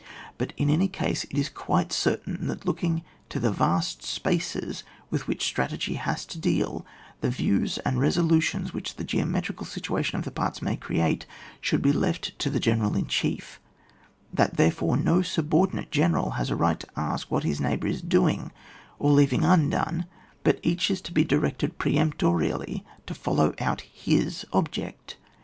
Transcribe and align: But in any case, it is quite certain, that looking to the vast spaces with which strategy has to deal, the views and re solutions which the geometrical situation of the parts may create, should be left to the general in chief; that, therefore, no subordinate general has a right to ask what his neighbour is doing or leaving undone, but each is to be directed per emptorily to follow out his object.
But 0.39 0.51
in 0.57 0.71
any 0.71 0.87
case, 0.87 1.25
it 1.25 1.37
is 1.37 1.47
quite 1.47 1.93
certain, 1.93 2.47
that 2.47 2.65
looking 2.65 3.03
to 3.29 3.39
the 3.39 3.51
vast 3.51 4.01
spaces 4.01 4.83
with 5.11 5.27
which 5.27 5.43
strategy 5.45 5.93
has 5.93 6.25
to 6.25 6.39
deal, 6.39 6.83
the 7.19 7.29
views 7.29 7.77
and 7.85 7.99
re 7.99 8.09
solutions 8.09 8.73
which 8.73 8.95
the 8.95 9.03
geometrical 9.03 9.63
situation 9.63 10.17
of 10.17 10.25
the 10.25 10.31
parts 10.31 10.59
may 10.59 10.75
create, 10.75 11.27
should 11.59 11.83
be 11.83 11.91
left 11.91 12.39
to 12.39 12.49
the 12.49 12.59
general 12.59 12.95
in 12.97 13.05
chief; 13.05 13.59
that, 14.33 14.57
therefore, 14.57 14.97
no 14.97 15.21
subordinate 15.21 15.91
general 15.91 16.31
has 16.31 16.49
a 16.49 16.55
right 16.55 16.79
to 16.79 16.87
ask 16.97 17.29
what 17.29 17.43
his 17.43 17.61
neighbour 17.61 17.85
is 17.85 18.01
doing 18.01 18.51
or 18.97 19.11
leaving 19.11 19.45
undone, 19.45 20.07
but 20.43 20.59
each 20.63 20.89
is 20.89 20.99
to 21.01 21.11
be 21.11 21.23
directed 21.23 21.77
per 21.77 21.91
emptorily 21.91 22.83
to 23.05 23.13
follow 23.13 23.53
out 23.59 23.81
his 23.81 24.47
object. 24.51 25.17